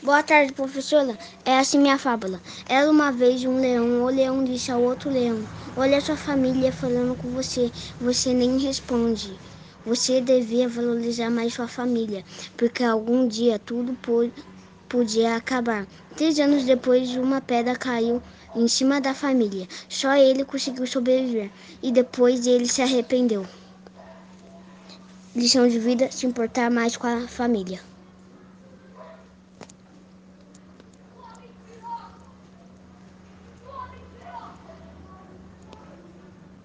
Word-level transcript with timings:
Boa 0.00 0.22
tarde, 0.22 0.52
professora. 0.52 1.18
É 1.44 1.58
assim 1.58 1.76
minha 1.76 1.98
fábula. 1.98 2.40
Era 2.68 2.88
uma 2.88 3.10
vez 3.10 3.44
um 3.44 3.60
leão. 3.60 4.04
O 4.04 4.06
leão 4.08 4.44
disse 4.44 4.70
ao 4.70 4.80
outro 4.80 5.10
leão: 5.10 5.44
Olha 5.74 6.00
sua 6.00 6.16
família 6.16 6.72
falando 6.72 7.16
com 7.16 7.30
você. 7.30 7.72
Você 8.00 8.32
nem 8.32 8.58
responde. 8.58 9.40
Você 9.84 10.20
devia 10.20 10.68
valorizar 10.68 11.30
mais 11.30 11.52
sua 11.52 11.66
família, 11.66 12.24
porque 12.56 12.84
algum 12.84 13.26
dia 13.26 13.58
tudo 13.58 13.98
podia 14.88 15.34
acabar. 15.34 15.84
Três 16.14 16.38
anos 16.38 16.62
depois, 16.62 17.16
uma 17.16 17.40
pedra 17.40 17.74
caiu 17.74 18.22
em 18.54 18.68
cima 18.68 19.00
da 19.00 19.12
família. 19.12 19.66
Só 19.88 20.14
ele 20.14 20.44
conseguiu 20.44 20.86
sobreviver 20.86 21.50
e 21.82 21.90
depois 21.90 22.46
ele 22.46 22.68
se 22.68 22.82
arrependeu. 22.82 23.44
Lição 25.34 25.66
de 25.68 25.80
vida: 25.80 26.08
se 26.12 26.24
importar 26.24 26.70
mais 26.70 26.96
com 26.96 27.08
a 27.08 27.26
família. 27.26 27.80